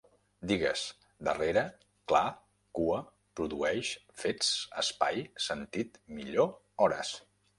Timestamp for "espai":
4.85-5.23